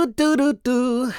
[0.00, 1.12] Do do do do.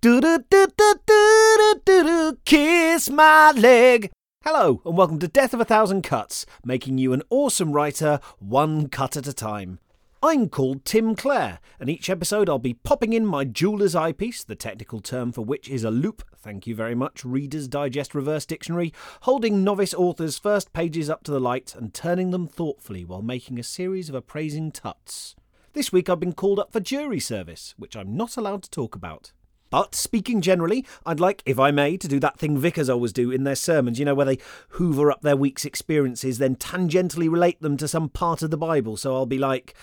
[0.00, 2.38] Do do do do do do do.
[2.44, 4.10] Kiss my leg.
[4.42, 8.88] Hello, and welcome to Death of a Thousand Cuts, making you an awesome writer one
[8.88, 9.78] cut at a time.
[10.24, 14.56] I'm called Tim Clare, and each episode I'll be popping in my jeweler's eyepiece, the
[14.56, 18.92] technical term for which is a loupe, thank you very much, Reader's Digest Reverse Dictionary,
[19.20, 23.60] holding novice authors' first pages up to the light and turning them thoughtfully while making
[23.60, 25.36] a series of appraising tuts.
[25.74, 28.94] This week I've been called up for jury service, which I'm not allowed to talk
[28.94, 29.32] about.
[29.70, 33.32] But speaking generally, I'd like, if I may, to do that thing vicars always do
[33.32, 34.38] in their sermons, you know, where they
[34.68, 38.96] hoover up their week's experiences, then tangentially relate them to some part of the Bible.
[38.96, 39.74] So I'll be like,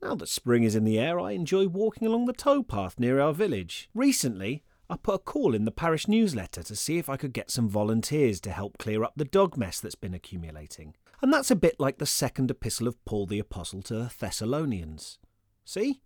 [0.00, 3.34] now that spring is in the air, I enjoy walking along the towpath near our
[3.34, 3.90] village.
[3.94, 7.50] Recently, I put a call in the parish newsletter to see if I could get
[7.50, 10.94] some volunteers to help clear up the dog mess that's been accumulating.
[11.20, 15.18] And that's a bit like the second epistle of Paul the Apostle to the Thessalonians.
[15.64, 16.00] See?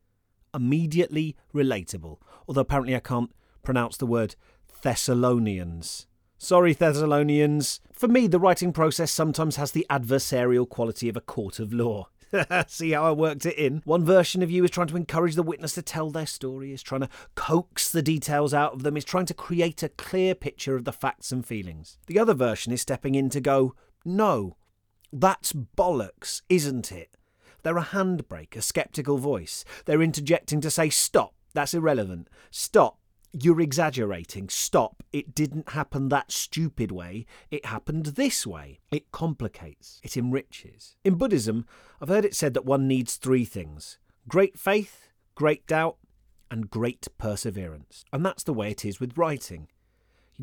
[0.54, 2.18] Immediately relatable.
[2.48, 3.30] Although apparently I can't
[3.62, 4.36] pronounce the word
[4.82, 6.06] Thessalonians.
[6.38, 7.80] Sorry, Thessalonians.
[7.92, 12.08] For me, the writing process sometimes has the adversarial quality of a court of law.
[12.66, 13.82] See how I worked it in?
[13.84, 16.82] One version of you is trying to encourage the witness to tell their story, is
[16.82, 20.74] trying to coax the details out of them, is trying to create a clear picture
[20.74, 21.98] of the facts and feelings.
[22.06, 24.56] The other version is stepping in to go, no,
[25.12, 27.16] that's bollocks, isn't it?
[27.62, 29.64] They're a handbrake, a sceptical voice.
[29.84, 32.28] They're interjecting to say, stop, that's irrelevant.
[32.50, 32.98] Stop,
[33.32, 34.48] you're exaggerating.
[34.48, 35.02] Stop.
[35.12, 37.26] It didn't happen that stupid way.
[37.50, 38.80] It happened this way.
[38.90, 40.00] It complicates.
[40.02, 40.96] It enriches.
[41.04, 41.66] In Buddhism,
[42.00, 45.96] I've heard it said that one needs three things great faith, great doubt,
[46.50, 48.04] and great perseverance.
[48.12, 49.68] And that's the way it is with writing.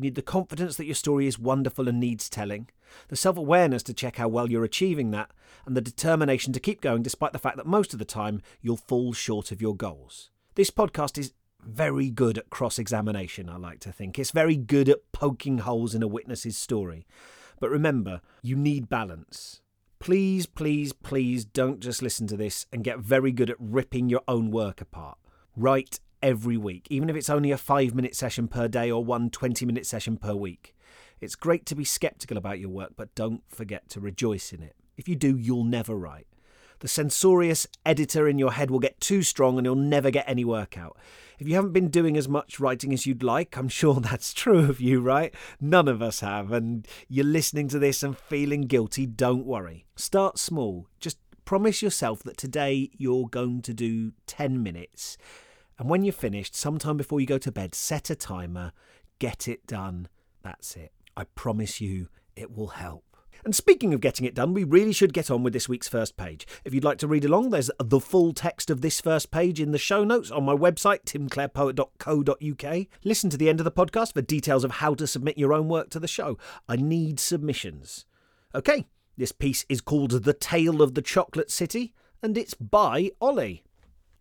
[0.00, 2.70] You need the confidence that your story is wonderful and needs telling,
[3.08, 5.30] the self awareness to check how well you're achieving that,
[5.66, 8.78] and the determination to keep going despite the fact that most of the time you'll
[8.78, 10.30] fall short of your goals.
[10.54, 14.18] This podcast is very good at cross examination, I like to think.
[14.18, 17.06] It's very good at poking holes in a witness's story.
[17.60, 19.60] But remember, you need balance.
[19.98, 24.22] Please, please, please don't just listen to this and get very good at ripping your
[24.26, 25.18] own work apart.
[25.54, 29.30] Write every week, even if it's only a five minute session per day or one
[29.30, 30.74] 20 minute session per week.
[31.20, 34.74] It's great to be skeptical about your work, but don't forget to rejoice in it.
[34.96, 36.26] If you do, you'll never write.
[36.80, 40.46] The censorious editor in your head will get too strong and you'll never get any
[40.46, 40.96] work out.
[41.38, 44.60] If you haven't been doing as much writing as you'd like, I'm sure that's true
[44.60, 45.34] of you, right?
[45.60, 49.84] None of us have, and you're listening to this and feeling guilty, don't worry.
[49.94, 50.86] Start small.
[50.98, 55.18] Just promise yourself that today you're going to do 10 minutes.
[55.80, 58.72] And when you're finished, sometime before you go to bed, set a timer,
[59.18, 60.08] get it done.
[60.42, 60.92] That's it.
[61.16, 63.16] I promise you it will help.
[63.46, 66.18] And speaking of getting it done, we really should get on with this week's first
[66.18, 66.46] page.
[66.66, 69.72] If you'd like to read along, there's the full text of this first page in
[69.72, 72.86] the show notes on my website, timclarepoet.co.uk.
[73.02, 75.68] Listen to the end of the podcast for details of how to submit your own
[75.68, 76.36] work to the show.
[76.68, 78.04] I need submissions.
[78.54, 78.86] Okay,
[79.16, 83.64] this piece is called The Tale of the Chocolate City, and it's by Ollie.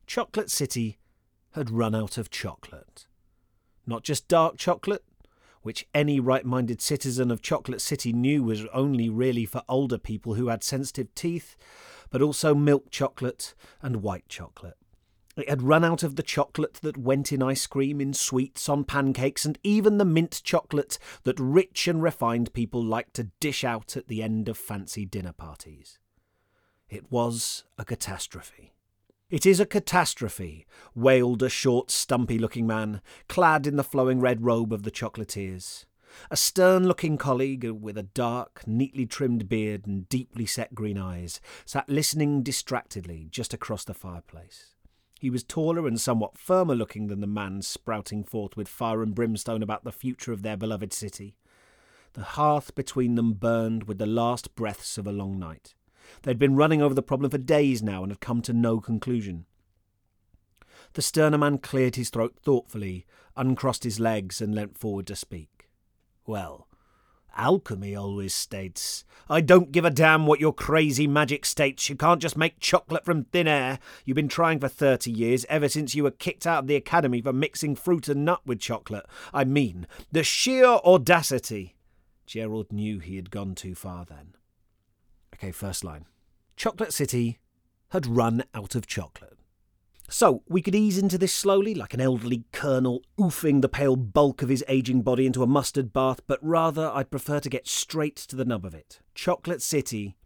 [0.08, 0.99] Chocolate City
[1.54, 3.08] had run out of chocolate.
[3.86, 5.04] Not just dark chocolate,
[5.62, 10.36] which any right minded citizen of Chocolate City knew was only really for older people
[10.36, 11.58] who had sensitive teeth,
[12.10, 14.78] but also milk chocolate and white chocolate.
[15.36, 18.84] It had run out of the chocolate that went in ice cream, in sweets, on
[18.84, 23.96] pancakes, and even the mint chocolate that rich and refined people like to dish out
[23.96, 26.00] at the end of fancy dinner parties.
[26.90, 28.74] It was a catastrophe.
[29.30, 34.44] It is a catastrophe, wailed a short, stumpy looking man, clad in the flowing red
[34.44, 35.86] robe of the chocolatiers.
[36.32, 41.40] A stern looking colleague with a dark, neatly trimmed beard and deeply set green eyes
[41.64, 44.74] sat listening distractedly just across the fireplace.
[45.20, 49.14] He was taller and somewhat firmer looking than the man sprouting forth with fire and
[49.14, 51.36] brimstone about the future of their beloved city.
[52.14, 55.76] The hearth between them burned with the last breaths of a long night.
[56.24, 59.46] They'd been running over the problem for days now and had come to no conclusion.
[60.94, 65.70] The sterner man cleared his throat thoughtfully, uncrossed his legs, and leant forward to speak.
[66.26, 66.68] Well,
[67.36, 71.88] alchemy always states, I don't give a damn what your crazy magic states.
[71.90, 73.80] You can't just make chocolate from thin air.
[74.04, 77.22] You've been trying for 30 years, ever since you were kicked out of the academy
[77.22, 79.06] for mixing fruit and nut with chocolate.
[79.34, 81.76] I mean, the sheer audacity.
[82.26, 84.34] Gerald knew he had gone too far then.
[85.40, 86.06] Okay, first line.
[86.58, 87.40] Chocolate City
[87.90, 89.38] had run out of chocolate.
[90.10, 94.42] So, we could ease into this slowly, like an elderly colonel oofing the pale bulk
[94.42, 98.18] of his aging body into a mustard bath, but rather I'd prefer to get straight
[98.18, 99.00] to the nub of it.
[99.16, 100.18] Chocolate City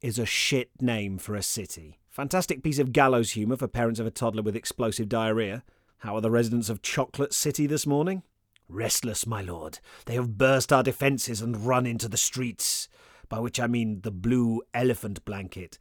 [0.00, 1.98] is a shit name for a city.
[2.08, 5.64] Fantastic piece of gallows humour for parents of a toddler with explosive diarrhoea.
[5.98, 8.22] How are the residents of Chocolate City this morning?
[8.68, 9.80] Restless, my lord.
[10.06, 12.88] They have burst our defences and run into the streets.
[13.32, 15.78] By which I mean the blue elephant blanket.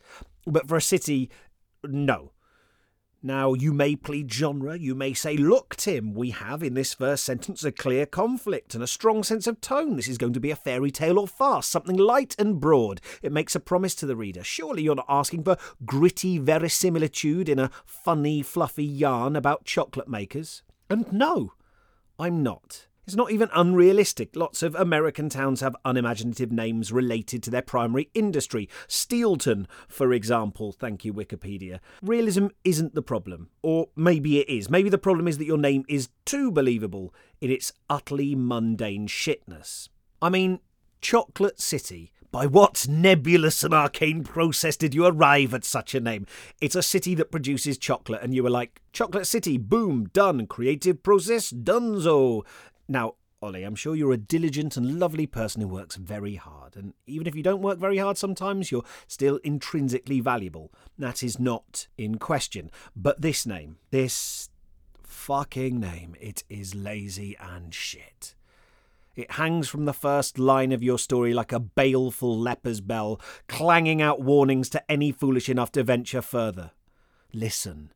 [0.48, 1.30] But for a city,
[1.84, 2.32] no.
[3.22, 7.26] Now, you may plead genre, you may say, Look, Tim, we have in this first
[7.26, 9.98] sentence a clear conflict and a strong sense of tone.
[9.98, 13.02] This is going to be a fairy tale or farce, something light and broad.
[13.22, 14.46] It makes a promise to the reader.
[14.46, 20.64] Surely you're not asking for gritty verisimilitude in a funny, fluffy yarn about chocolate makers.
[20.90, 21.52] And no,
[22.18, 22.88] I'm not.
[23.06, 24.36] It's not even unrealistic.
[24.36, 28.70] Lots of American towns have unimaginative names related to their primary industry.
[28.88, 30.72] Steelton, for example.
[30.72, 31.80] Thank you, Wikipedia.
[32.02, 33.50] Realism isn't the problem.
[33.64, 34.70] Or maybe it is.
[34.70, 39.90] Maybe the problem is that your name is too believable in its utterly mundane shitness.
[40.22, 40.60] I mean,
[41.02, 42.12] Chocolate City.
[42.32, 46.26] By what nebulous and arcane process did you arrive at such a name?
[46.62, 50.48] It's a city that produces chocolate, and you were like, Chocolate City, boom, done.
[50.48, 52.44] Creative process, donezo.
[52.92, 56.94] Now, Ollie, I'm sure you're a diligent and lovely person who works very hard, and
[57.08, 60.74] even if you don't work very hard sometimes, you're still intrinsically valuable.
[60.98, 62.70] That is not in question.
[62.94, 64.50] But this name, this
[65.04, 68.36] fucking name, it is lazy and shit.
[69.16, 74.02] It hangs from the first line of your story like a baleful leper's bell, clanging
[74.02, 76.72] out warnings to any foolish enough to venture further.
[77.32, 77.94] Listen,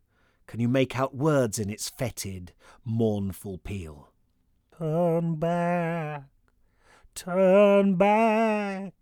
[0.48, 2.54] can you make out words in its fetid,
[2.86, 4.14] mournful peal?
[4.78, 6.24] Turn back,
[7.14, 8.94] turn back.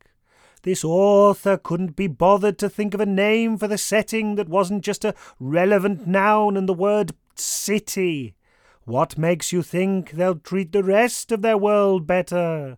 [0.61, 4.83] This author couldn't be bothered to think of a name for the setting that wasn't
[4.83, 8.35] just a relevant noun and the word city.
[8.83, 12.77] What makes you think they'll treat the rest of their world better?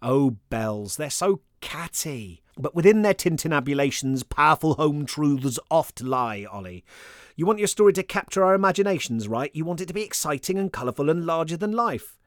[0.00, 2.41] Oh, bells, they're so catty.
[2.58, 6.84] But within their tintinnabulations, powerful home truths oft lie, Ollie.
[7.34, 9.50] You want your story to capture our imaginations, right?
[9.54, 12.18] You want it to be exciting and colourful and larger than life.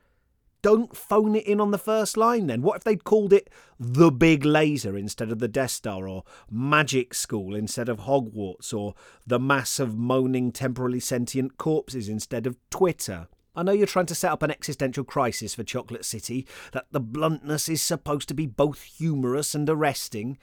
[0.64, 2.64] Don't phone it in on the first line then.
[2.64, 7.14] What if they'd called it The Big Laser instead of the Death Star, or Magic
[7.14, 8.96] School instead of Hogwarts, or
[9.28, 13.28] The Mass of Moaning Temporally Sentient Corpses instead of Twitter?
[13.56, 17.00] I know you're trying to set up an existential crisis for Chocolate City, that the
[17.00, 20.38] bluntness is supposed to be both humorous and arresting,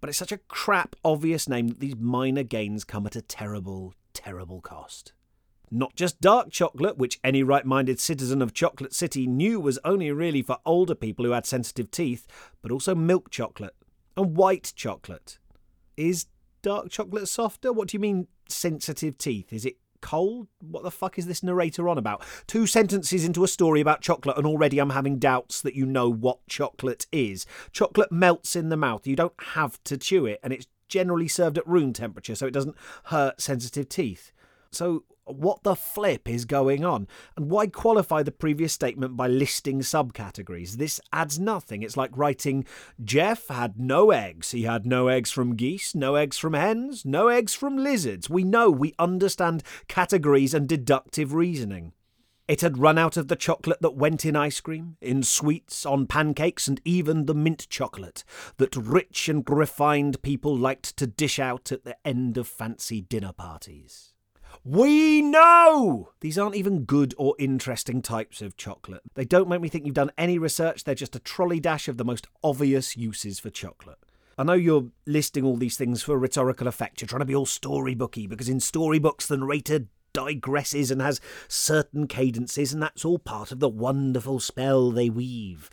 [0.00, 3.94] but it's such a crap, obvious name that these minor gains come at a terrible,
[4.12, 5.12] terrible cost.
[5.70, 10.12] Not just dark chocolate, which any right minded citizen of Chocolate City knew was only
[10.12, 12.26] really for older people who had sensitive teeth,
[12.60, 13.74] but also milk chocolate
[14.16, 15.38] and white chocolate.
[15.96, 16.26] Is
[16.62, 17.72] dark chocolate softer?
[17.72, 19.52] What do you mean, sensitive teeth?
[19.52, 20.48] Is it cold?
[20.60, 22.22] What the fuck is this narrator on about?
[22.46, 26.10] Two sentences into a story about chocolate, and already I'm having doubts that you know
[26.10, 27.46] what chocolate is.
[27.72, 29.06] Chocolate melts in the mouth.
[29.06, 32.52] You don't have to chew it, and it's generally served at room temperature, so it
[32.52, 34.30] doesn't hurt sensitive teeth.
[34.70, 37.08] So, what the flip is going on?
[37.36, 40.72] And why qualify the previous statement by listing subcategories?
[40.72, 41.82] This adds nothing.
[41.82, 42.64] It's like writing
[43.02, 44.50] Jeff had no eggs.
[44.50, 48.28] He had no eggs from geese, no eggs from hens, no eggs from lizards.
[48.28, 51.92] We know, we understand categories and deductive reasoning.
[52.46, 56.06] It had run out of the chocolate that went in ice cream, in sweets, on
[56.06, 58.22] pancakes, and even the mint chocolate
[58.58, 63.32] that rich and refined people liked to dish out at the end of fancy dinner
[63.32, 64.13] parties.
[64.66, 66.12] We know!
[66.20, 69.02] These aren't even good or interesting types of chocolate.
[69.12, 71.98] They don't make me think you've done any research, they're just a trolley dash of
[71.98, 73.98] the most obvious uses for chocolate.
[74.38, 77.02] I know you're listing all these things for rhetorical effect.
[77.02, 82.06] You're trying to be all storybooky because in storybooks the narrator digresses and has certain
[82.06, 85.68] cadences, and that's all part of the wonderful spell they weave.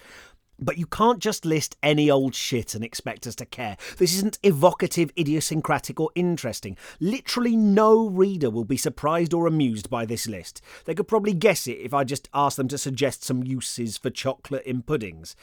[0.62, 3.78] But you can't just list any old shit and expect us to care.
[3.98, 6.78] This isn't evocative, idiosyncratic, or interesting.
[7.00, 10.62] Literally no reader will be surprised or amused by this list.
[10.86, 14.12] They could probably guess it if I just asked them to suggest some uses for
[14.12, 15.36] chocolate in puddings.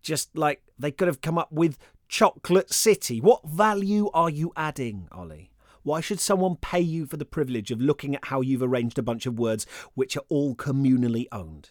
[0.00, 3.20] Just like they could have come up with Chocolate City.
[3.20, 5.50] What value are you adding, Ollie?
[5.82, 9.02] Why should someone pay you for the privilege of looking at how you've arranged a
[9.02, 11.70] bunch of words which are all communally owned?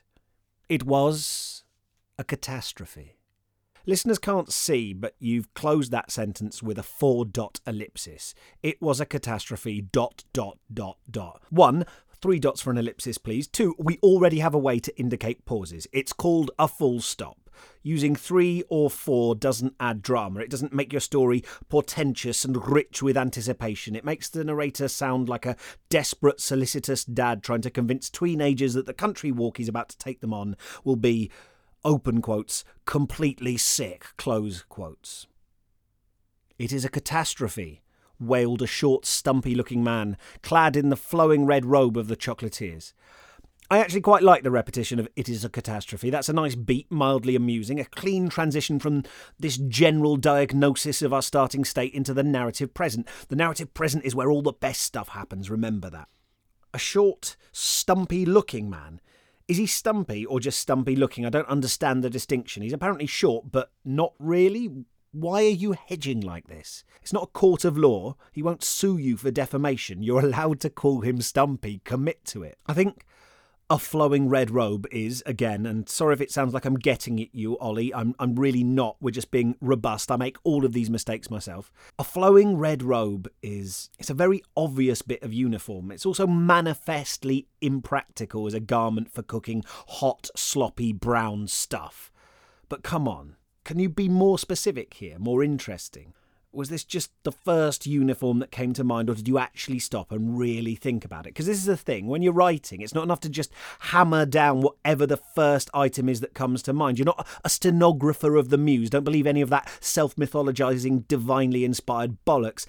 [0.68, 1.61] It was
[2.22, 3.18] a catastrophe.
[3.88, 8.36] Listeners can't see, but you've closed that sentence with a four dot ellipsis.
[8.62, 11.42] It was a catastrophe, dot, dot, dot, dot.
[11.50, 11.84] One,
[12.22, 13.48] three dots for an ellipsis, please.
[13.48, 15.88] Two, we already have a way to indicate pauses.
[15.92, 17.38] It's called a full stop.
[17.84, 20.42] Using three or four doesn't add drama.
[20.42, 23.96] It doesn't make your story portentous and rich with anticipation.
[23.96, 25.56] It makes the narrator sound like a
[25.90, 30.22] desperate, solicitous dad trying to convince teenagers that the country walk he's about to take
[30.22, 31.32] them on will be
[31.84, 35.28] open quotes, completely sick, close quotes.
[36.58, 37.82] It is a catastrophe.
[38.20, 42.94] wailed a short, stumpy looking man, clad in the flowing red robe of the chocolatiers.
[43.72, 46.10] I actually quite like the repetition of It is a catastrophe.
[46.10, 49.04] That's a nice beat, mildly amusing, a clean transition from
[49.40, 53.08] this general diagnosis of our starting state into the narrative present.
[53.30, 56.10] The narrative present is where all the best stuff happens, remember that.
[56.74, 59.00] A short, stumpy looking man.
[59.48, 61.26] Is he stumpy or just stumpy looking?
[61.26, 62.64] I don't understand the distinction.
[62.64, 64.70] He's apparently short, but not really.
[65.12, 66.86] Why are you hedging like this?
[67.02, 68.16] It's not a court of law.
[68.32, 70.04] He won't sue you for defamation.
[70.04, 71.82] You're allowed to call him stumpy.
[71.84, 72.58] Commit to it.
[72.66, 73.06] I think
[73.72, 77.34] a flowing red robe is again and sorry if it sounds like i'm getting at
[77.34, 77.94] you ollie.
[77.94, 78.98] I'm, I'm really not.
[79.00, 80.12] We're just being robust.
[80.12, 81.72] I make all of these mistakes myself.
[81.98, 85.90] A flowing red robe is it's a very obvious bit of uniform.
[85.90, 92.12] It's also manifestly impractical as a garment for cooking hot sloppy brown stuff.
[92.68, 96.14] But come on can you be more specific here more interesting
[96.54, 100.12] was this just the first uniform that came to mind, or did you actually stop
[100.12, 101.30] and really think about it?
[101.30, 104.62] Because this is the thing when you're writing, it's not enough to just hammer down
[104.62, 107.00] whatever the first item is that comes to mind.
[107.00, 108.90] You're not a stenographer of the muse.
[108.90, 112.66] Don't believe any of that self mythologizing, divinely inspired bollocks.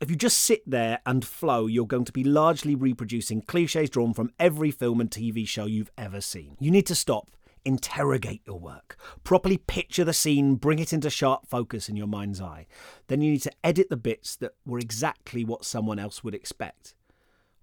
[0.00, 4.14] If you just sit there and flow, you're going to be largely reproducing cliches drawn
[4.14, 6.56] from every film and TV show you've ever seen.
[6.58, 7.28] You need to stop
[7.64, 12.40] interrogate your work, properly picture the scene, bring it into sharp focus in your mind's
[12.40, 12.66] eye.
[13.08, 16.94] Then you need to edit the bits that were exactly what someone else would expect.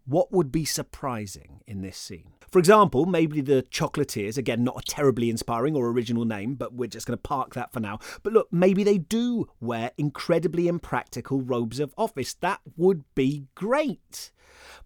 [0.10, 2.32] What would be surprising in this scene?
[2.50, 6.88] For example, maybe the Chocolatiers, again, not a terribly inspiring or original name, but we're
[6.88, 8.00] just going to park that for now.
[8.24, 12.34] But look, maybe they do wear incredibly impractical robes of office.
[12.34, 14.32] That would be great.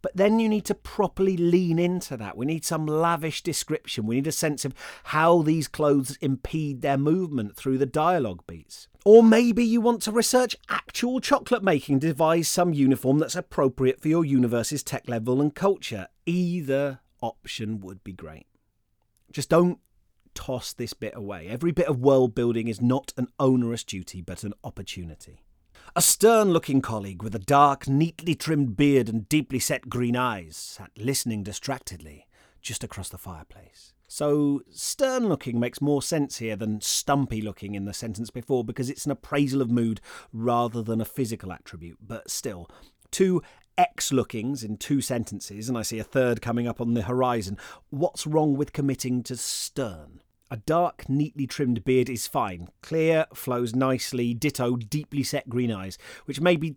[0.01, 2.35] But then you need to properly lean into that.
[2.35, 4.05] We need some lavish description.
[4.05, 4.73] We need a sense of
[5.05, 8.89] how these clothes impede their movement through the dialogue beats.
[9.05, 14.07] Or maybe you want to research actual chocolate making, devise some uniform that's appropriate for
[14.07, 16.07] your universe's tech level and culture.
[16.25, 18.47] Either option would be great.
[19.31, 19.79] Just don't
[20.33, 21.47] toss this bit away.
[21.49, 25.43] Every bit of world building is not an onerous duty, but an opportunity.
[25.95, 30.55] A stern looking colleague with a dark, neatly trimmed beard and deeply set green eyes
[30.55, 32.25] sat listening distractedly
[32.63, 33.93] just across the fireplace.
[34.07, 38.89] So, stern looking makes more sense here than stumpy looking in the sentence before because
[38.89, 40.01] it's an appraisal of mood
[40.31, 41.97] rather than a physical attribute.
[42.01, 42.69] But still,
[43.11, 43.41] two
[43.77, 47.57] X lookings in two sentences, and I see a third coming up on the horizon.
[47.89, 50.21] What's wrong with committing to stern?
[50.51, 52.67] A dark, neatly trimmed beard is fine.
[52.83, 56.75] Clear, flows nicely, ditto deeply set green eyes, which may be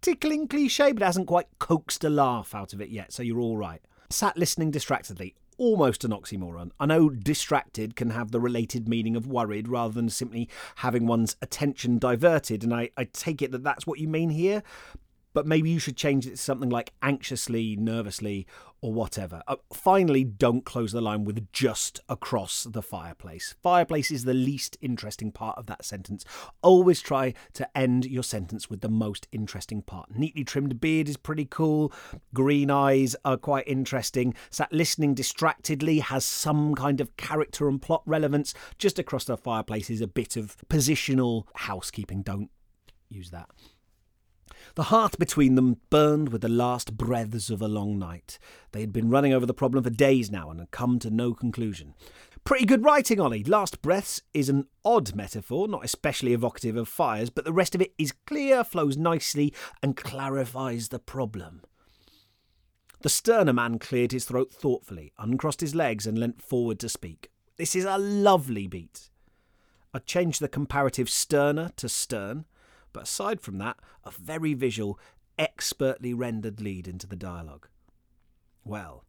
[0.00, 3.56] tickling cliche, but hasn't quite coaxed a laugh out of it yet, so you're all
[3.56, 3.82] right.
[4.12, 6.70] Sat listening distractedly, almost an oxymoron.
[6.78, 11.36] I know distracted can have the related meaning of worried rather than simply having one's
[11.40, 14.62] attention diverted, and I, I take it that that's what you mean here
[15.32, 18.46] but maybe you should change it to something like anxiously, nervously,
[18.82, 19.42] or whatever.
[19.46, 23.54] Uh, finally, don't close the line with just across the fireplace.
[23.62, 26.24] Fireplace is the least interesting part of that sentence.
[26.62, 30.10] Always try to end your sentence with the most interesting part.
[30.18, 31.92] Neatly trimmed beard is pretty cool.
[32.34, 34.34] Green eyes are quite interesting.
[34.50, 38.52] Sat listening distractedly has some kind of character and plot relevance.
[38.78, 42.22] Just across the fireplace is a bit of positional housekeeping.
[42.22, 42.50] Don't
[43.08, 43.48] use that.
[44.74, 48.38] The heart between them burned with the last breaths of a long night.
[48.72, 51.34] They had been running over the problem for days now and had come to no
[51.34, 51.94] conclusion.
[52.44, 53.44] Pretty good writing, Ollie.
[53.44, 57.80] Last breaths is an odd metaphor, not especially evocative of fires, but the rest of
[57.80, 61.62] it is clear, flows nicely, and clarifies the problem.
[63.02, 67.30] The sterner man cleared his throat thoughtfully, uncrossed his legs, and leant forward to speak.
[67.56, 69.10] This is a lovely beat.
[69.94, 72.46] I changed the comparative sterner to stern,
[72.92, 74.98] but aside from that, a very visual,
[75.38, 77.68] expertly rendered lead into the dialogue.
[78.64, 79.04] Well,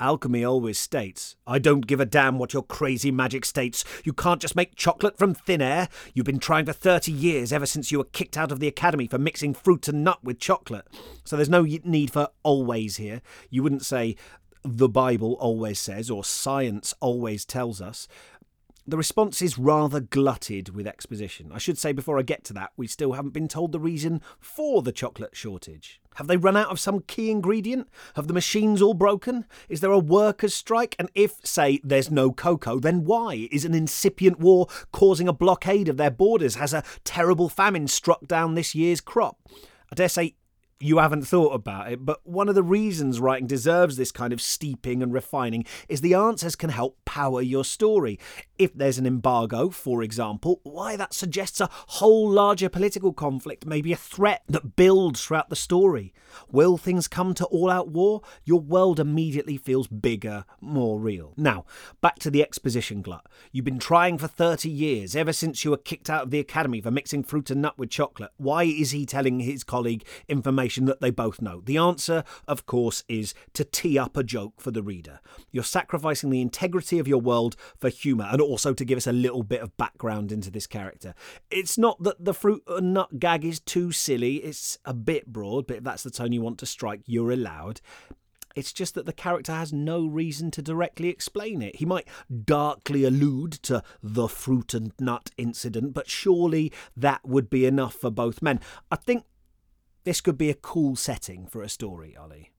[0.00, 3.84] Alchemy always states, I don't give a damn what your crazy magic states.
[4.02, 5.88] You can't just make chocolate from thin air.
[6.12, 9.06] You've been trying for 30 years, ever since you were kicked out of the academy
[9.06, 10.88] for mixing fruit and nut with chocolate.
[11.24, 13.22] So there's no need for always here.
[13.50, 14.16] You wouldn't say,
[14.64, 18.08] the Bible always says, or science always tells us.
[18.86, 21.50] The response is rather glutted with exposition.
[21.54, 24.20] I should say before I get to that, we still haven't been told the reason
[24.38, 26.02] for the chocolate shortage.
[26.16, 27.88] Have they run out of some key ingredient?
[28.14, 29.46] Have the machines all broken?
[29.70, 30.94] Is there a workers' strike?
[30.98, 33.48] And if, say, there's no cocoa, then why?
[33.50, 36.56] Is an incipient war causing a blockade of their borders?
[36.56, 39.38] Has a terrible famine struck down this year's crop?
[39.90, 40.34] I dare say
[40.80, 44.40] you haven't thought about it, but one of the reasons writing deserves this kind of
[44.40, 48.18] steeping and refining is the answers can help power your story.
[48.58, 53.92] If there's an embargo, for example, why that suggests a whole larger political conflict, maybe
[53.92, 56.12] a threat that builds throughout the story.
[56.50, 58.22] Will things come to all out war?
[58.44, 61.32] Your world immediately feels bigger, more real.
[61.36, 61.64] Now,
[62.00, 63.26] back to the exposition glut.
[63.52, 66.80] You've been trying for 30 years, ever since you were kicked out of the academy
[66.80, 68.32] for mixing fruit and nut with chocolate.
[68.36, 71.60] Why is he telling his colleague information that they both know?
[71.64, 75.20] The answer, of course, is to tee up a joke for the reader.
[75.50, 79.12] You're sacrificing the integrity of your world for humour and also to give us a
[79.12, 81.14] little bit of background into this character.
[81.50, 85.66] It's not that the fruit and nut gag is too silly, it's a bit broad,
[85.66, 87.80] but if that's the tone you want to strike, you're allowed.
[88.54, 91.76] It's just that the character has no reason to directly explain it.
[91.76, 92.06] He might
[92.44, 98.10] darkly allude to the fruit and nut incident, but surely that would be enough for
[98.10, 98.60] both men.
[98.90, 99.24] I think
[100.04, 102.50] this could be a cool setting for a story, Ollie.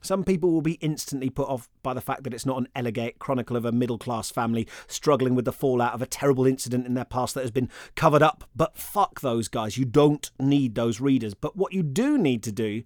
[0.00, 3.18] Some people will be instantly put off by the fact that it's not an elegant
[3.18, 6.94] chronicle of a middle class family struggling with the fallout of a terrible incident in
[6.94, 8.48] their past that has been covered up.
[8.54, 9.76] But fuck those guys.
[9.76, 11.34] You don't need those readers.
[11.34, 12.84] But what you do need to do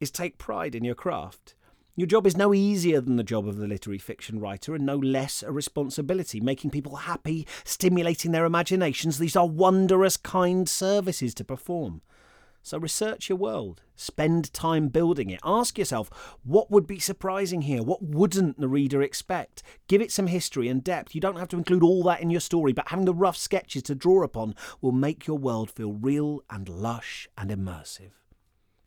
[0.00, 1.54] is take pride in your craft.
[1.96, 4.96] Your job is no easier than the job of the literary fiction writer and no
[4.96, 6.40] less a responsibility.
[6.40, 12.02] Making people happy, stimulating their imaginations, these are wondrous kind services to perform.
[12.62, 15.40] So research your world, spend time building it.
[15.44, 16.10] Ask yourself,
[16.44, 17.82] what would be surprising here?
[17.82, 19.62] What wouldn't the reader expect?
[19.88, 21.14] Give it some history and depth.
[21.14, 23.82] You don't have to include all that in your story, but having the rough sketches
[23.84, 28.19] to draw upon will make your world feel real and lush and immersive.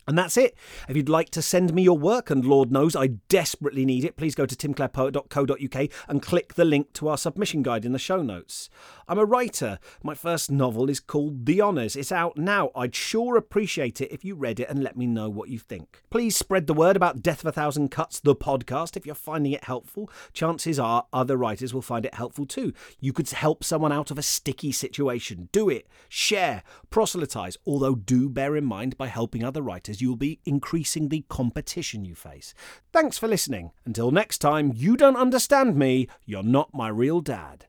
[0.07, 0.57] And that's it.
[0.89, 4.17] If you'd like to send me your work, and Lord knows I desperately need it,
[4.17, 8.21] please go to timclarepoet.co.uk and click the link to our submission guide in the show
[8.21, 8.69] notes.
[9.07, 9.79] I'm a writer.
[10.03, 11.95] My first novel is called The Honours.
[11.95, 12.71] It's out now.
[12.75, 16.01] I'd sure appreciate it if you read it and let me know what you think.
[16.09, 18.97] Please spread the word about Death of a Thousand Cuts, the podcast.
[18.97, 22.73] If you're finding it helpful, chances are other writers will find it helpful too.
[22.99, 25.49] You could help someone out of a sticky situation.
[25.51, 25.87] Do it.
[26.09, 26.63] Share.
[26.89, 27.57] Proselytize.
[27.65, 32.15] Although do bear in mind by helping other writers, you'll be increasing the competition you
[32.15, 32.53] face.
[32.91, 33.71] Thanks for listening.
[33.85, 37.61] Until next time, you don't understand me, you're not my real dad.